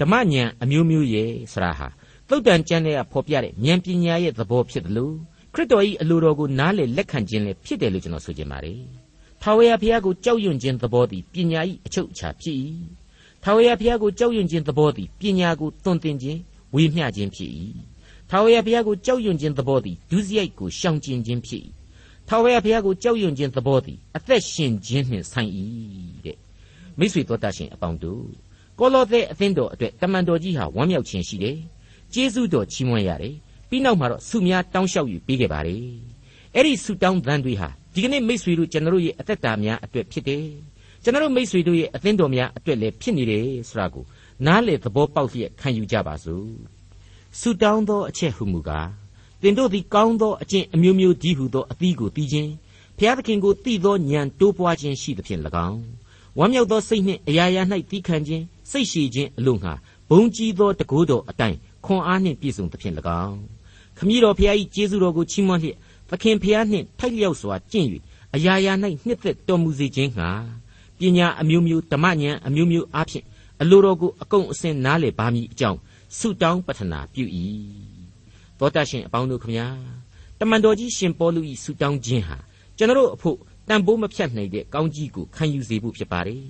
[0.00, 1.88] ဓမ္မဉာဏ်အမျိုးမျိုးရေဆိုတာဟာ
[2.28, 5.14] သုတ်တန်ကျမ်းထဲကဖော်ပြတဲ့ဉာဏ်ပညာရဲ့သဘောဖြစ်တယ်လို့
[5.54, 9.01] ခရစ်တော်၏အလိုတော်ကိုနားလည်လက်ခံခြင်းလည်းဖြစ်တယ်လို့ကျွန်တော်ဆိုချင်ပါတယ်
[9.42, 12.56] ထာဝရဘုရားကိုကြောက်ရွံ့ခြင်းသဘောသည်ပညာ၏အချုပ်အခြာဖြစ်၏
[13.42, 16.38] ထာဝရဘုရားကိုကြောက်ရွံ့ခြင်းသဘောသည်ပညာကိုသွန်သင်ခြင်း
[16.74, 17.50] ဝေမျှခြင်းဖြစ်၏
[18.30, 21.62] ထာဝရဘုရားကိုကြောက်ရွံ့ခြင်းသဘောသည်ဒုစရိုက်ကိုရှောင်ကျဉ်ခြင်းဖြစ်၏
[22.28, 25.50] ထာဝရဘုရားကိုကြောက်ရွံ့ခြင်းသဘောသည်အသက်ရှင်ခြင်းနှင့်ဆိုင်၏
[26.24, 26.36] တဲ့
[26.98, 28.24] မိတ်ဆွေတို့တတ်ရှင်အပေါင်းတို့
[28.78, 31.56] ကောလောသဲအသင်းတော်အတွက်တမန်တော်ကြီးဟာဝမ်းမြောက်ခြင်းရှိတယ်
[32.12, 33.34] ကျေးဇူးတော်ချီးမွမ်းရတယ်
[33.68, 35.84] ပြီးနောက်မှာတော့ဆုများတောင်းလျှောက်ယူပေးခဲ့ပါတယ်
[36.54, 40.44] အဲ့ဒီဆုတောင်းသံတွေဟာ ဒီကနေ့မိတ်ဆွေတို့ကျွန်တော်တို့ရဲ့အသက်တာများအတွက်ဖြစ်တယ်
[41.02, 44.04] ကျွန်တော်တို့မိတ်ဆွေတို့ရဲ့အသင်းတော်များအတွက်လည်းဖြစ်နေတယ်ဆိုတာကို
[44.46, 46.48] နားလေသဘောပေါက်လျက်ခံယူကြပါစို့
[47.38, 48.88] ဆုတောင်းသောအချက်ဟုမူကား
[49.42, 52.52] တင်တို့သည်ကောင်းသောအကျင့်အမျိုးမျိုးဒီဟုသောအသီးကိုသိခြင်း
[52.98, 55.80] ဖျားသခင်ကိုသိသောဉာဏ်တိုးပွားခြင်းရှိသဖြင့်၎င်း
[56.38, 59.72] ဝမ်းမြောက်သောစိတ်နှင့်အရာရာ၌သီးခံခြင်းစိတ်ရှိခြင်းအလို့ငှာ
[60.10, 62.94] ဘုံကြီးသောတကိုးတော်အတိုင်းခွန်အားနှင့်ပြည့်စုံသဖြင့်၎
[63.24, 63.38] င်း
[63.98, 65.76] ခမည်းတော်ဖျား၏ကျေးဇူးတော်ကိုချီးမွမ်းလျက်
[66.12, 67.88] သခင်ဖျားနှင့်ထိုက်လျောက်စွာကျင့်၍
[68.34, 68.72] အရာရာ၌
[69.06, 70.30] နှစ်သက်တော်မူစေခြင်းငှာ
[70.98, 73.24] ပညာအမျိုးမျိုးဓမ္မဉာဏ်အမျိုးမျိုးအားဖြင့်
[73.60, 75.78] အလိုတော်ကိုအကုန်အစင်နားလေပါမည်အကြောင်း
[76.18, 77.24] ဆုတောင်းပတ္ထနာပြု၏
[78.58, 79.66] သောတရှင်အပေါင်းတို့ခမညာ
[80.38, 82.36] တမန်တော်ကြီးရှင်ပေါလု၏ဆုတောင်းခြင်းဟာ
[82.76, 83.38] ကျွန်တော်အဖို့
[83.68, 86.44] တန်ဖိုးမဖြတ်နိုင်တဲ့ကောင်းကြီးကိုခံယူစေဖို့ဖြစ်ပါတယ်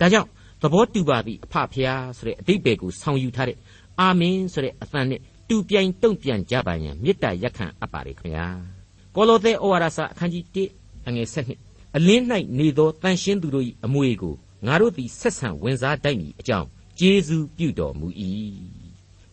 [0.00, 0.28] ဒါကြောင့်
[0.62, 3.58] သဘောတူပါသည်အဖဖျားဆိုတဲ့အတိတ်ဘယ်ကိုဆောင်ယူထားတဲ့
[4.00, 8.73] အာမင်ဆိုတဲ့အသံနဲ့တူပြိုင်တုံ့ပြန်ကြပါရန်မေတ္တာရက်ခံအပ်ပါတယ်ခင်ဗျာ
[9.16, 10.44] ကောလောသဲဩဝါဒစာအခန်းကြီး
[10.78, 11.28] 1အငယ်
[11.60, 12.22] 7အလင်း၌
[12.58, 14.34] နေသောတန်ရှင်းသူတို့၏အမွေကို
[14.66, 16.68] ငါတို့သည်ဆက်ဆံဝင်စားတိုက်မည်အကြောင်း
[16.98, 18.06] ကျေးဇူးပြုတော်မူ၏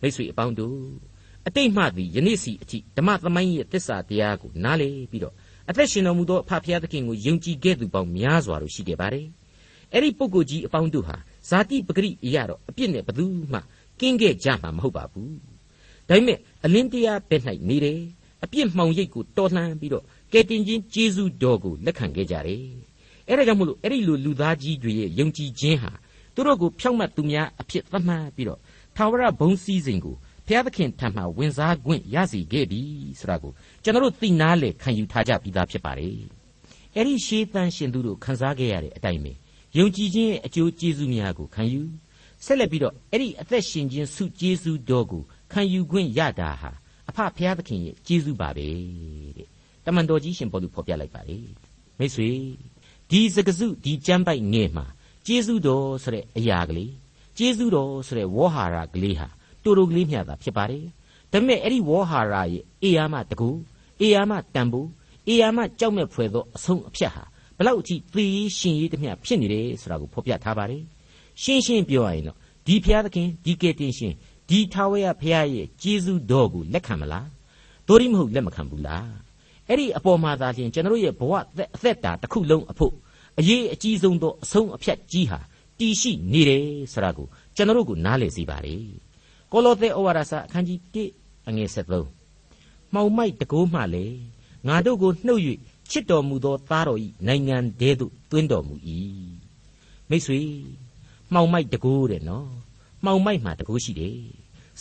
[0.00, 0.76] မိတ်ဆွေအပေါင်းတို့
[1.46, 5.34] အတိတ်မှသည်ယနေ့စီအထိဓမ္မသမိုင်းရဲ့သစ္စာတရားကိုနားလေပြီးတော့
[5.68, 9.26] အသက်ရှင်တော်မူသောအဖဖျားသခင်ကိုယုံကြည်ခဲ့သူပေါင်းများစွာတို့ရှိခဲ့ပါတယ်
[9.92, 11.16] အဲ့ဒီပုဂ္ဂိုလ်ကြီးအပေါင်းတို့ဟာ
[11.48, 13.58] ဇာတိပဂရိအရာတော့အပြစ်နဲ့ဘသူမှ
[14.00, 15.36] ကင်းခဲ့ကြမှာမဟုတ်ပါဘူး
[16.08, 17.36] ဒါပေမဲ့အလင်းတရားပဲ၌
[17.68, 18.00] နေတယ်
[18.44, 22.62] အပြစ်မှောင်ရိပ်ကိုတော်လှန်ပြီးတော့ကယ်တင်ခြင်းကျေးဇူးတော်ကိုလက်ခံခဲ့ကြတယ်
[23.28, 25.92] အဲ့ဒါကြောင့်မို့လို့အဲ့ဒီလိုလူသားကြီးတွေရဲ့ယုံကြည်ခြင်းဟာ
[26.34, 28.60] သူတို့ကိုဖြောင့်မတ်သူများအဖြစ်သတ်မှတ်ပြီးတော့
[28.96, 32.80] သာဝရဘုံစည်းစိမ်ကိုဘုရားသခင်ထံမှဝင်စားခွင့်ရစီခဲ့ပြီ
[33.18, 36.16] ဆိုတာကိုကျွန်တော်တို့သိနာလေခံယူထားကြပြီးသားဖြစ်ပါတယ်
[36.94, 39.32] အဲ့ဒီရှေးတန်ရှင်သူတို့ခံစားခဲ့ရတဲ့အတိုင်းပဲ
[39.76, 41.82] ယုံကြည်ခြင်းရဲ့အကျိုးကျေးဇူးများကိုခံယူ
[42.44, 45.22] ဆက်လက်ပြီးတော့အဲ့ဒီအသက်ရှင်ခြင်းဆုကျေးဇူးတော်ကို
[45.52, 46.70] ခံယူခွင့်ရတာဟာ
[47.12, 48.68] အဖဖရာသခင်ရဲ့ကျေးဇူးပါပဲ
[49.36, 49.48] တဲ့
[49.84, 51.38] တမန်တော်ကြီးရှင်ပေါ်လူဖော်ပြလိုက်ပါလေ
[51.98, 52.30] မိတ်ဆွေ
[53.10, 54.86] ဒီစကစုဒီကျမ်းပိုက်ငယ်မှာ
[55.26, 56.92] ကျေးဇူးတော်ဆိုတဲ့အရာကလေး
[57.38, 59.28] ကျေးဇူးတော်ဆိုတဲ့ဝေါ်ဟာရကလေးဟာ
[59.62, 60.84] တူတူကလေးမျှတာဖြစ်ပါတယ်
[61.32, 63.50] ဒါပေမဲ့အဲ့ဒီဝေါ်ဟာရရဲ့အေယာမတကူ
[64.00, 64.88] အေယာမတန်ဖိုး
[65.28, 67.24] အေယာမကြောက်မဲ့ဖွယ်သောအဆုံးအဖြတ်ဟာ
[67.56, 70.82] ဘလောက်အထိသေရေးရှင်ရေးတမျှဖြစ်နေတယ်ဆိုတာကိုဖော်ပြထားပါတယ်
[71.42, 74.14] ရှင်းရှင်းပြောရရင်တော့ဒီဘုရားသခင်ဒီကယ်တင်ရှင်
[74.48, 77.28] ဒီထာဝရဘုရားရဲ့ကျေးဇူးတော်ကိုလက်ခံမလား
[77.86, 79.10] သို့ရမဟုတ်လက်မခံဘူးလား
[79.68, 81.42] အဲ့ဒီအပေါ်မှာသာလျှင်ကျွန်တော်တို့ရဲ့ဘဝအ
[81.82, 82.94] သက်တာတစ်ခုလုံးအဖို့
[83.38, 85.38] အရေးအကြီးဆုံးသောအဆုံးအဖြတ်ကြီးဟာ
[85.78, 88.76] တည်ရှိနေတယ်ဆိုတာကိုကျွန်တော်တို့ကနားလည်စေပါလေ
[89.52, 90.78] ကောလောသဲဩဝါဒစာအခန်းကြီး
[91.14, 94.04] 1အငယ်73မှောင်မိုက်တကိုးမှလေ
[94.68, 95.42] ငါတို့ကိုနှုတ်၍
[95.90, 98.74] ချစ်တော်မူသောသားတော်ဤနိုင်ငံတဲသို့သွင်းတော်မူ၏
[100.08, 100.40] မိတ်ဆွေ
[101.32, 102.48] မှောင်မိုက်တကိုးတဲ့နော်
[103.04, 104.16] မှောင်မိုက်မှာတကိုးရှိတယ်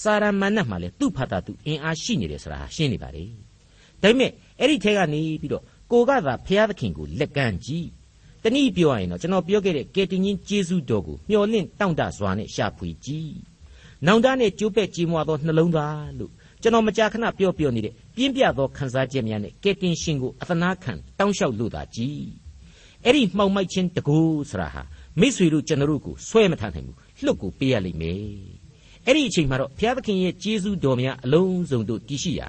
[0.01, 3.25] စာရမဏတ်မှာလည်းသူ့ဖတ်တာသူအင်အားရှိနေတယ်ဆိုတာရှင်းနေပါလေ
[4.01, 7.87] ဒါပေမဲ့အဲ့ဒီထဲကနေပြီးတော့ကိုကသာဘုရားသခင်ကိုလက်ကမ်းကြည့်
[8.43, 13.33] တနည်းပြောရရင်တော့ကျွန်တော်ပြောခဲ့တဲ့ကယ်တင်ရှင်ဂျေဇုတော်ကိုမျှော်လင့်တောင့်တစွာနဲ့ရှာဖွေကြည့်
[14.07, 16.31] နောင်တနဲ့ကြိုးပဲ့ကြေးမွားသောနှလုံးသားလို့
[16.61, 22.25] ကျွန်တော်မကြာခဏပြောပြောနေတဲ့ပြင်းပြသောခံစားချက်များနဲ့ကယ်တင်ရှင်ကိုအသနာခံတောင်းလျှောက်လို့သာကြည်
[23.05, 24.83] အဲ့ဒီမှောင်မိုက်ခြင်းတကူဆိုတာဟာ
[25.19, 28.21] မိษွေတို့ကျွန်တော်တို့ကိုဆွဲမထနိုင်ဘူး လှုပ်ကိုပေးရလိမ့်မယ်
[29.05, 32.47] အဲ့ဒီအချိန်မှာတော့ဘုရားသခင်ရဲ့ကျေးဇူးတော်များအလုံးစုံတို့တည်ရှိရာ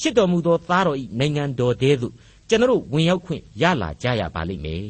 [0.00, 2.14] ချစ်တော်မူသောသားတော်ဤနိုင်ငံတော်တဲသို့
[2.48, 4.86] ကျွန်တော်တို့ဝင်ရောက်ခွင့်ရလာကြရပါလိမ့်မယ်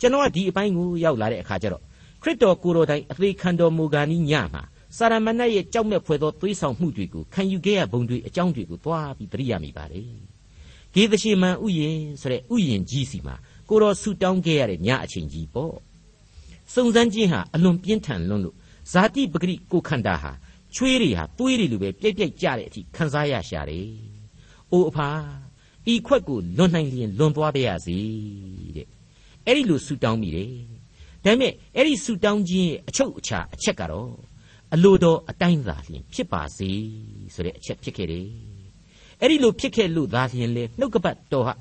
[0.00, 1.82] ကျွန်တော်ကဒီအပိုင်းကိုရောက်လာတဲ့အခါကျတော့
[2.22, 4.62] ခရစ်တော်ကိုယ်တော်တိုင်အသေးခံတော်မူကာနီးညမှာ
[4.96, 10.10] စာရမဏေရဲ့ကြောက်မဲ့ဖွယ်သောသွေးဆောင်မှုတွေကိုခံယူခဲ့ရပုံတွေအကြောင်းတွေကိုသွားပြီးသတိရမိပါတယ်။
[10.94, 13.36] ဂေသရှိမန်ဥယျင်ဆိုတဲ့ဥယျင်ကြီးစီမှာ
[13.68, 15.74] ကိုတော်ဆူတောင်းခဲ့ရတဲ့ညအချိန်ကြီးပေါ့။
[16.74, 18.56] စုံစမ်းခြင်းဟာအလွန်ပြင်းထန်လွန်းလို့
[18.92, 20.32] ဇာတိပဂရိကိုခန္ဓာဟာ
[20.74, 23.88] ချွေးတွေဟာသွေးတွေလိုပဲပြိုက်ပြိုက်ကြတဲ့အထိခံစားရရှာတယ်။
[24.72, 25.08] အိုအဖာ
[25.92, 27.98] ဤခွက်ကိုလွန်နိုင်လျင်လွန်သွားပါရစေ
[28.76, 28.86] တဲ့။
[29.46, 30.52] အဲ့ဒီလိုဆူတောင်းမိတယ်။
[31.24, 34.12] ဒါပေမဲ့အဲ့ဒီဆူတောင်းခြင်းရဲ့အချုပ်အခြာအချက်ကတော့
[34.74, 36.70] အလိုတော်အတိုင်းသာလျှင်ဖြစ်ပါစေ
[37.34, 38.26] ဆိုတဲ့အချက်ဖြစ်ခဲ့တယ်။
[39.20, 41.54] အဲ့ဒီလိုဖြစ်ခဲ့လို့သာလျှင်လေနှုတ်ကပတ်တော်ဟာ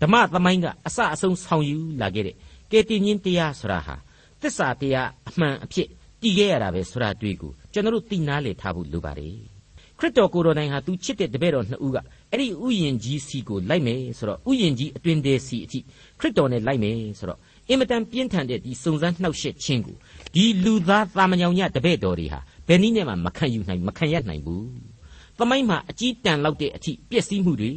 [0.00, 2.36] ဓမ္မသမိုင်းကအစအဆုံးဆောင်ယူလာခဲ့တဲ့
[2.70, 3.96] ကယ်တင်ရှင်တရားဆိုတာဟာ
[4.42, 5.88] သစ္စာတရားအမှန်အဖြစ်
[6.22, 9.36] တည်ခဲ့ရတာပဲဆိုတာတွေ့ကိုကျွန်တော်တို့သိနာလေထားဖို့လိုပါတယ်။
[9.98, 11.96] ခရစ်တော်ကိုယ်တော်တိုင်ဟာသူချစ်တဲ့တပည့်တော်နှစ်ဦးက
[12.30, 15.78] အဲ့ဒီဥယျင်ကြီးစီကိုလိုက်မယ်ဆိုတော့ဥယျင်ကြီးအတွင်တဲစီအထိ
[16.20, 19.96] ခရစ်တော်နဲ့လိုက်မယ်ဆိုတော့အင်မတန်ပြင်းထန်တဲ့ဒီစုံစမ်းနှောက်ယှက်ခြင်းကို
[20.34, 24.64] ဒီလူသားသာမညောင်ညတပည့်တော်တွေဟာဘယ်နည်းနဲ့မှမခံယူနိုင်မခံရနိုင်ဘူး။
[25.38, 27.70] သမိုင်းမှာအကြီးတန်လောက်တဲ့အထိပျက်စီးမှုတွေ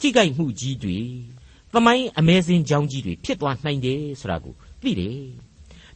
[0.00, 0.98] ထိခိုက်မှုကြီးတွေ
[1.72, 5.18] သမိုင်းအမဲစင်းကြောင်းကြီးတွေဖြစ်သွားနိုင်တယ်ဆိုတာကိုသိတယ်။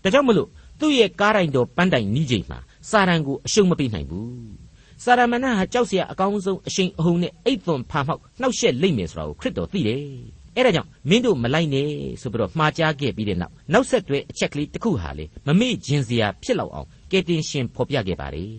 [0.03, 4.27] ဒါကြောင့်မလို့သူ့ရဲ့ကားတိုင်းတော်ပန်းတိုင်နီးချိန်မှာစာရန်ကိုအရှုံးမပေးနိုင်ဘူး။
[5.03, 10.03] စာရမဏေဟာကြောက်เสียအကောင်းဆုံးအရှိန်အဟုန်နဲ့အိတ်သွန်ဖာမောက်နှောက်ယှက်လိမ့်မယ်ဆိုတာကိုခရစ်တော်သိတယ်။
[10.55, 11.89] အဲ့ဒါကြောင့်မင်းတို့မလိုက်နဲ့
[12.21, 18.53] ဆိုပြီးတော့မှားကြားခဲ့ပြီးတဲ့နောက်နောက်ဆက်တွဲအချက်ကလေးတစ်ခုဟာလေမမေ့ခြင်းစရာဖြစ်လောက်အောင်ကယ်တင်ရှင်ဖော်ပြခဲ့ပါတယ်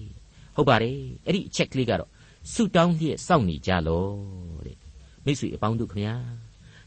[0.57, 2.11] ဟုတ်ပါတယ်အဲ့ဒီအချက်ကလေးကတော့
[2.53, 4.05] ဆုတောင်းလျက်စောင့်နေကြလော
[4.67, 4.77] တဲ့
[5.25, 6.17] မိတ်ဆွေအပေါင်းတို့ခင်ဗျာ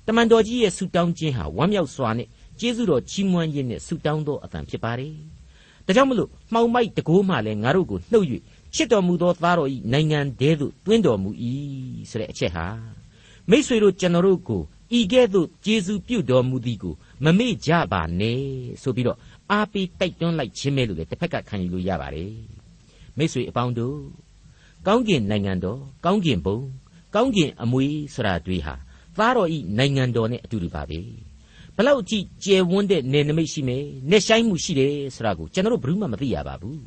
[0.06, 2.28] တမန်တော်ကြီးရဲ့ဆုတောင်းခြင်းဟာဝမ်းမြောက်စွာနဲ့
[2.61, 5.15] ကျေးဇူးတော်ချီးမွမ်းခြင်းနဲ့ဆုတောင်းသောအသံဖြစ်ပါတယ်
[5.87, 8.27] ဒါကြောင့်မလို့မှောင်မိုက်တကိုးမှလည်းငါတို့ကိုနှုတ်၍
[8.75, 11.31] ချစ်တော်မူသောသားတော်ဤနိုင်ငံတဲသို့တွင်းတော်မူ၏
[12.11, 12.67] ဆိုတဲ့အချက်ဟာ
[13.51, 14.62] မိษွေတို့ကျွန်တော်တို့ကို
[14.99, 18.41] ဤကဲ့သို့ကျေးဇူးပြုတော်မူသည်ကိုမမေ့ကြပါနဲ့
[18.83, 19.19] ဆိုပြီးတော့
[19.51, 22.35] အားပေးတိုက်တွန်းလိုက်ခြင်းပဲလို့လည်းတစ်ဖက်ကခံယူလို့ရပါတယ်
[23.17, 23.99] မိတ်ဆွေအပေါင်းတို့
[24.87, 26.59] ကောင်းကင်နိုင်ငံတော်ကောင်းကင်ဘုံ
[27.15, 28.75] ကောင်းကင်အမွေဆိုတာတွေဟာ
[29.19, 31.01] သားတော်ဤနိုင်ငံတော်နဲ့အတူတူပါပဲ
[31.77, 36.81] ဘလောက်ကြည့်ကျယ်ဝန်းတဲ့နေနမိတ်ရှိမယ်နေဆိုင်မှုရှိတယ်ဆိုတာကိုကျွန်တော်တို့ဘယ်မှမသိရပါဘူး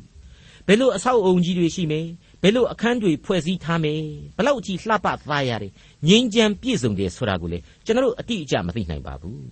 [0.66, 2.06] ဘယ်လိုအဆောက်အုံကြီးတွေရှိမယ်
[2.42, 4.00] ဘယ်လိုအခန်းတွေဖွဲ့စည်းထားမယ်
[4.36, 5.72] ဘလောက်ကြည့်လှပသားရတယ်
[6.08, 9.44] ငြိမ်းချမ်းပြည့်စုံတယ်ဆိုတာကိုလေကျွန်တော်တို့အတိအကျမသိနိုင်ပါဘူး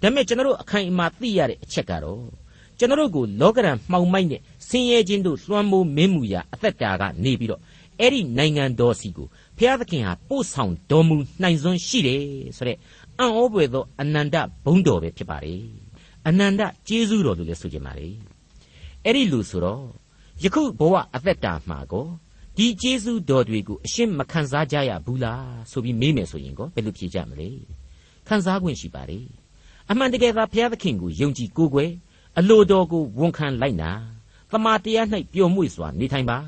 [0.00, 2.24] ဒါပေမဲ့ကျွန်တော်တို့အခိုင်အမာသိရတဲ့အချက်ကတော့
[2.78, 7.60] ကျွန်တော်တို့ကိုလောကရန်မှောင်မိုက်နဲ့ဆင်းရဲခြင်းတို့လွှမ်းမိုးမင်းမှုရာအသက်တာကနေပြီးတော့
[8.00, 12.22] အဲ့ဒီနိုင်ငံတော်စီကိုဘုရားသခင်ဟာပို့ဆောင်တော်မူနိုင်စွမ်းရှိတယ်
[12.56, 12.76] ဆိုတဲ့
[13.22, 15.56] အံ့ဩပွေသောအနန္တဘုံတော်ပဲဖြစ်ပါလေ
[16.28, 18.08] အနန္တကျေးဇူးတော်လို့လည်းဆိုကြပါလေ
[19.04, 19.84] အဲ့ဒီလိုဆိုတော့
[20.42, 22.06] ယခုဘဝအသက်တာမှာကို
[22.56, 27.48] ဒီကျေးဇူးတော်တွေကိုအရှင်းမခံစားကြရဘူးလားဆိုပြီးမေးမယ်ဆိုရင်ကိုဘယ်လိုဖြေကြမလဲ
[28.28, 29.20] ခံစား권ရှိပါလေ
[29.90, 31.90] အမှန်တကယ်သာဘုရားသခင်ကိုယုံကြည်ကိုးကွယ်
[32.38, 33.90] အလိုတော်ကိုဝန်ခံလိုက်နာ
[34.52, 36.38] တမာတရား၌ပျော်မွေ့စွာနေထိုင်ပါ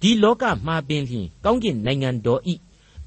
[0.00, 2.54] ဒီလောကမှာပင်ဖြင့်ကောင်းကင်နိုင်ငံတော်ဤ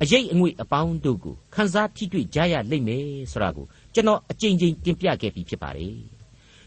[0.04, 5.98] အရေးအငွေ့အပေါင်းတို့ကိုခန်းစားထိတွေ့ကြရလိမ့်မယ်ဆိုတာကိုကျွန်တော်အကြိမ်ကြိမ်တင်ပြခဲ့ပြီးဖြစ်ပါတယ်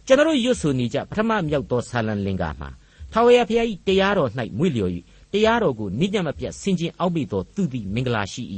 [0.06, 2.70] ကျွန်တော်ရွတ်ဆိုနေကြပထမမြောက်သောဆာလံလင်္ကာမှာ
[3.12, 4.92] ထာဝရဘုရား၏တရားတော်၌မွေ့လျော်၍
[5.32, 8.44] တရားတော်ကိုနိညမပြတ်ဆင်ခြင်အောက်မေ့သောသူသည်မင်္ဂလာရှိ၏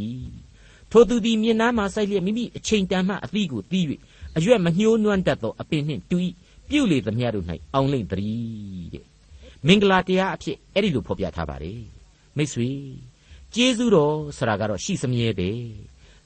[0.90, 3.84] ထိုသူသည်မြင်နာမှစိုက်လျက်မိမိအချိန်တန်မှအသီးကိုသီး၍
[4.36, 6.16] အရွက်မညှိုးနွမ်းတတ်သောအပင်နှင့်တူ၏
[6.68, 9.04] ပြုလေသမျှတို့၌အောင်လိမ့်တည်းတဲ့
[9.66, 11.82] မင်္ဂလာတရားအဖြစ်အဲ့ဒီလိုဖော်ပြထားပါတယ်
[12.36, 12.68] မိတ်ဆွေ
[13.54, 15.50] ကျေးဇူးတော်ဆိုတာကတော့ရှိစမြဲပဲ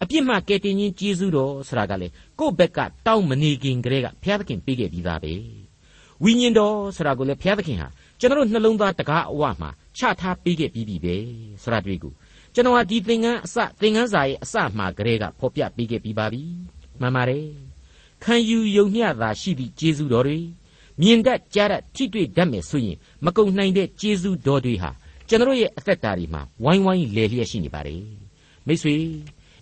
[0.03, 2.09] အပြစ်မှကယ်တင်ခြင်းကျေးဇူးတော်ဆိုတာကလေ
[2.39, 5.35] ကိုယ့်ဘက်ကတောင်းမနေခင်ကလေးကဘုရားသခင်ပေးခဲ့ပြီးသားပဲ
[6.23, 7.89] ဝိညာဉ်တော်ဆိုတာကိုလေဘုရားသခင်ဟာ
[8.21, 11.15] ကျွန်တော်နှလုံးသားတကားအဝမှာချထားပေးခဲ့ပြီးပြီပဲ
[11.63, 12.13] ဆိုတာတွေ့ကို
[12.55, 16.43] ကျွန်တော်ဟာဒီသင်္ကန်းအစသင်္ကန်းစာရဲ့အစမှာကလေးကဖော်ပြပေးခဲ့ပြီးပါပြီ
[17.01, 17.47] မှန်ပါတယ်
[18.25, 20.39] ခံယူယုံမျှသာရှိသည့်ကျေးဇူးတော်တွေ
[21.01, 24.91] မြင်တတ်ကြားတတ်ထိတွေ့တတ်မယ်ဆိုရင်မကုံနိုင်တဲ့ကျေးဇူးတော်တွေဟာ
[25.33, 28.03] ကျွန်တော်ရဲ့အသက်တာတွေမှာဝိုင်းဝိုင်းလဲလျက်ရှိနေပါတယ်
[28.67, 28.95] မိတ်ဆွေ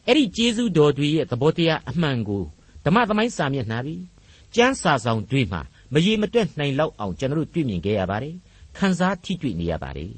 [0.06, 2.42] အဲ့ဒီကျေးဇူးတော်တွေရဲ့သဘောတရားအမှန်ကို
[2.85, 4.02] ဓမ္မသမိုင်းစာမျက်နှာပြီး
[4.54, 5.61] ကျမ်းစာဆောင်တွေမှာ
[5.92, 8.35] မရေမတွက်နိုင်လောက်အောင်ကျွန်တော်တွေ့မြင်ခဲ့ရပါတယ်
[8.76, 10.12] ခန်းစားထိတွေ့နေရပါတယ်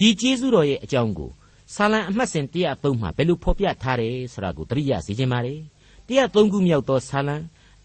[0.00, 1.30] ဒီကျေးဇူးတော်ရဲ့အကြောင်းကို
[1.74, 5.60] ဆာလံအမှတ်စဉ်103မှာဘယ်လိုဖော်ပြထားတယ်ဆိုတာကိုသတိရစေချင်ပါတယ်
[6.08, 7.36] 103ခုမြောက်သောဆာလံ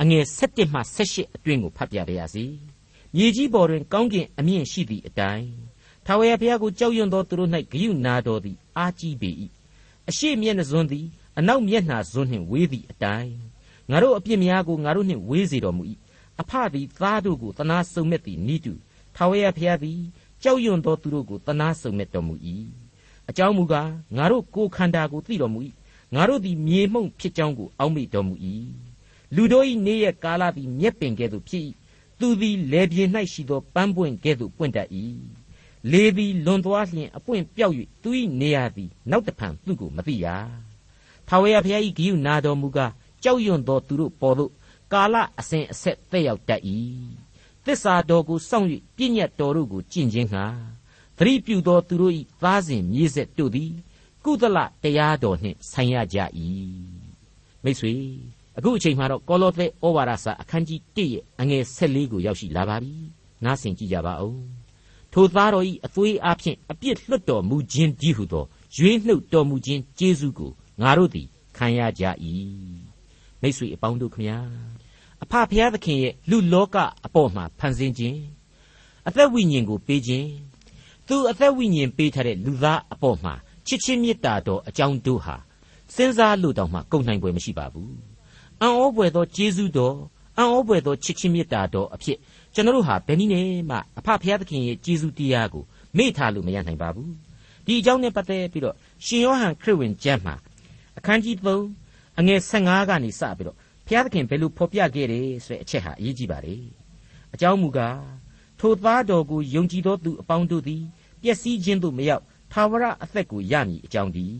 [0.01, 2.45] အငယ်7မှ18အတွင်းကိုဖတ်ပြပါရစေ
[3.15, 5.47] မြေကြီးပေါ်တွင်ကောင်းကင်အမြင့်ရှိသည့်အတိုင်း
[6.05, 9.29] ထာဝရဘုရားကိုကြောက်ရွံ့သောသူတို့၌ဂယုနာတော်သည်အာကြီးပေ၏
[10.09, 11.05] အရှိမျက်နှစွန်းသည်
[11.37, 13.35] အနောက်မျက်နှာစွန်းနှင့်ဝေးသည့်အတိုင်း
[13.89, 15.83] ငါတို့အပြစ်များကိုငါတို့နှင့်ဝေးစေတော်မူ၏
[16.41, 18.73] အဖသည်သားတို့ကိုတနာစုံမဲ့သည်နိတု
[19.15, 19.99] ထာဝရဘုရားသည်
[20.43, 22.35] ကြောက်ရွံ့သောသူတို့ကိုတနာစုံမဲ့တော်မူ၏
[23.29, 25.59] အကြောင်းမူကားငါတို့ကိုယ်ခန္ဓာကိုသိတော်မူ၏
[26.15, 28.33] ငါတို့သည်မြေမှုန့်ဖြစ်ကြောင်းကိုအောက်မေ့တော်မူ၏
[29.35, 31.63] လူတို့၏နေ့ရက်ကာလသည်မြက်ပင်ကဲ့သို့ဖြစ်၏
[32.19, 34.89] သူသည်လေပြင်း၌ရှိသောပန်းပွင့်ကဲ့သို့ပွင့်တတ်၏
[35.91, 38.09] လေသည်လွန်သွားလျင်အပွင့်ပြောက်၍သူ၏
[38.41, 40.27] နေရာသည်နောက်တဖန်သူ့ကိုမသိရ
[41.27, 42.91] ထာဝရဘုရား၏ဂိယုနာတော်မူကား
[43.23, 44.51] ကြောက်ရွံ့သောသူတို့ပေါ်သို့
[44.93, 46.61] ကာလအစဉ်အဆက်တက်ရောက်တတ်၏
[47.65, 50.45] သစ္စာတော်ကိုစောင့်၍ပြည့်ညတ်တော်တို့ကိုကျင့်ခြင်းငှာ
[51.17, 53.71] သတိပြုသောသူတို့၏သားစဉ်မြေးဆက်တို့သည်
[54.25, 56.17] ကုသလတရားတော်နှင့်ဆိုင်ရကြ၏
[57.63, 57.93] မိတ်ဆွေ
[58.57, 62.93] အခုအချိန်မှာတော့ကောလောသဲဩဝါဒစာအခန်းကြီး1ရဲ့အငယ်14ကိုရောက်ရှိလာပါပြီ
[63.43, 64.64] နားဆင်ကြည့်ကြပါဦး
[65.17, 68.43] ထိုသားတော်ဤအသွေးအားဖြင့်အပြစ်လွတ်တော်မူခြင်းဒီဟုသော
[68.75, 70.51] ရွေးနှုတ်တော်မူခြင်းကျေးဇူးကို
[70.81, 72.03] ငါတို့သည်ခံရကြ၏
[73.41, 74.37] မိတ်ဆွေအပေါင်းတို့ခမညာ
[75.23, 76.75] အဖဖျားသခင်ရဲ့လူလောက
[77.05, 78.19] အပေါ်မှာဖန်ဆင်းခြင်း
[79.07, 80.29] အသက်ဝိညာဉ်ကိုပေးခြင်း
[81.07, 83.33] သူအသက်ဝိညာဉ်ပေးထားတဲ့လူသားအပေါ်မှာ
[83.67, 85.35] ချစ်ချင်းမေတ္တာတော်အကြောင်းတို့ဟာ
[85.95, 87.95] စဉ်းစားလို့တောင်မှကုန်နိုင်ပွဲမရှိပါဘူး
[88.61, 89.97] အံ့ဩပွေသောကျေးဇူးတော်
[90.37, 92.17] အံ့ဩပွေသောချစ်ချင်းမေတ္တာတော်အဖြစ်
[92.55, 95.63] ကျွန်တော်တို့ဟာဘယ်နည်းနဲ့မှအဖဖျားသခင်ရဲ့ကျေးဇူးတရားကို
[95.97, 97.11] မေ့ထားလို့မရနိုင်ပါဘူး
[97.65, 100.35] ဒီအကြောင်းနဲ့ပတ်သက်ပြီးတော့ရှင်ယောဟန်ခရစ်ဝင်ကျမ်းမှာ
[100.97, 101.35] အခန်းကြီး
[101.77, 106.63] 3အငယ်15ကနေစပြီးတော့ဘုရားသခင်ဘယ်လိုဖော်ပြခဲ့တယ်ဆိုတဲ့အချက်ဟာအရေးကြီးပါတယ်
[107.33, 107.99] အကြောင်းမူကား
[108.59, 110.83] ထိုသားတော်ကိုယုံကြည်သောသူအပေါင်းတို့သည်
[111.21, 114.37] ပျက်စီးခြင်းသို့မရောက်သာဝရအသက်ကိုရမည်အကြောင်းတည်း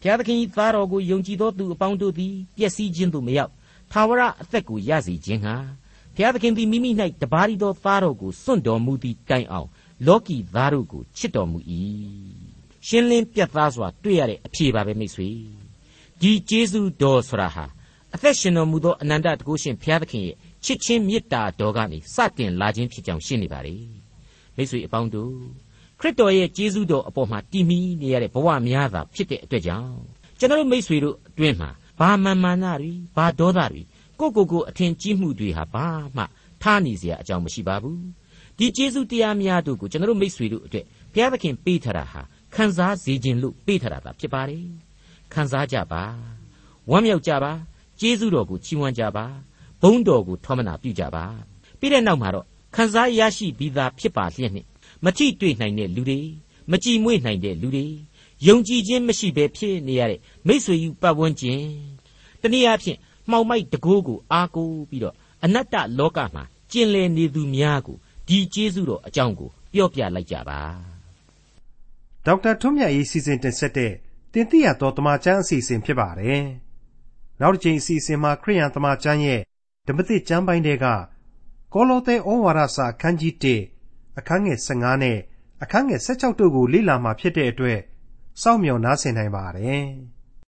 [0.00, 3.50] ဘုရားသခင်၏သားတော်ကိုယုံကြည်သောသူအပေါင်းတို့သည်ပျက်စီးခြင်းသို့မရောက်
[3.92, 5.54] သာဝရအသက်ကိုရစေခြင်းဟာ
[6.20, 6.90] ဘုရားသခင်သည်မိမိ၌
[7.22, 9.68] တပါးရီသောသားတော်ကိုစွန့်တော်မူသည့်တိုင်အောင်
[10.06, 11.58] လောကီသားတို့ကိုချစ်တော်မူ၏
[12.86, 15.28] ရှင်းလင်းပြတ်သားစွာတွေ့ရတဲ့အဖြေပါပဲမိတ်ဆွေ
[16.20, 17.64] ဒီကျေးဇူးတော်ဆိုတာဟာ
[18.14, 23.76] အသက်ရှင်တော်မူသောအနန္တတကုရှင်ဘုရားသခင်ရဲ့ချစ်ချင်းမေတ္တာတော်ကနေစတင်လာခြင်းဖြစ်ကြောင်းရှင်းနေပါလေ
[24.56, 25.34] မိတ်ဆွေအပေါင်းတို့
[26.00, 29.94] ခရစ်တော်ရဲ့ကျေးဇူးတော်အပေါ်မှာတည်မီနေရတဲ့ဘဝများသာဖြစ်တဲ့အတွက်ကြောင့်
[30.38, 33.82] ကျွန်တော်မိတ်ဆွေတို့အတွင်းမှာဘာမာမာနတွေဘာဒေါသတွေ
[34.19, 36.23] ကိုကိုကိုကိုအထင်ကြီးမှုတွေဟာဘာမှ
[36.61, 38.03] ထားနေเสียအကြောင်းမရှိပါဘူး
[38.57, 42.21] ဒီကျေးဇူးတရားများတို့ကိုကျွန်တော်မိတ်ဆွေတို့အတွက်ဘုရားသခင်ပေးထားတာဟာ
[42.55, 44.65] ခံစားစေခြင်းလို့ပေးထားတာသာဖြစ်ပါတယ်
[45.33, 46.03] ခံစားကြပါ
[46.89, 47.51] ဝမ်းမြောက်ကြပါ
[47.99, 49.25] ကျေးဇူးတော်ကိုချီးမွမ်းကြပါ
[49.81, 51.25] ဘုန်းတော်ကိုထောမနာပြုကြပါ
[51.79, 54.65] ပြီးတဲ့နောက်မှာတော့ခံစားရရှိပြီးသားဖြစ်ပါလျက်နဲ့
[55.03, 56.19] မထိတွေ့နိုင်တဲ့လူတွေ
[56.71, 57.85] မကြည်မွေ့နိုင်တဲ့လူတွေ
[58.47, 61.63] ယုံကြည်ခြင်းမရှိဘဲဖြစ်နေရတဲ့မိษွေယူပတ်ဝန်းကျင်
[62.41, 62.97] တနည်းအားဖြင့်
[63.30, 67.96] မှောင်မိုက်တကိုးကိုအားကိုးပြီးတော့အနတ္တလောကမှာကျင်လည်နေသူများကို
[68.28, 70.60] ဒီကျေးဇူးတော်အကြောင်းကိုပြောပြလိုက်ကြပါ
[72.26, 73.92] ဒေါက်တာထွန်းမြတ်ရေးစီစဉ်တင်ဆက်တဲ့
[74.32, 76.44] တင်ပြတော်တမချန်းအစီအစဉ်ဖြစ်ပါတယ်
[77.40, 79.40] နောက်တစ်ချိန်အစီအစဉ်မှာခရိယန်တမချန်းရဲ့
[79.86, 80.86] ဓမ္မသစ်ကျမ်းပိုင်းတွေက
[81.74, 83.34] ကောလောသဲဩဝါဒစာအခန်းကြီး
[83.78, 85.18] 1အခန်းငယ်15နဲ့
[85.62, 87.80] အခန်းငယ်16တို့ကိုလေ့လာမှဖြစ်တဲ့အတွက်
[88.42, 89.84] စောင့်မျှော်နားဆင်နိုင်ပါတယ်။